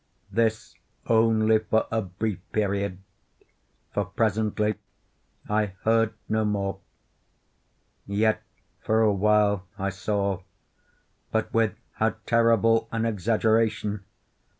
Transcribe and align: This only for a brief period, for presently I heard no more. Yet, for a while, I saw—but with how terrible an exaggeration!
This 0.31 0.73
only 1.05 1.59
for 1.59 1.85
a 1.91 2.01
brief 2.01 2.39
period, 2.51 2.97
for 3.93 4.03
presently 4.05 4.79
I 5.47 5.73
heard 5.83 6.15
no 6.27 6.43
more. 6.43 6.79
Yet, 8.07 8.41
for 8.79 9.01
a 9.03 9.13
while, 9.13 9.67
I 9.77 9.91
saw—but 9.91 11.53
with 11.53 11.75
how 11.91 12.15
terrible 12.25 12.89
an 12.91 13.05
exaggeration! 13.05 14.03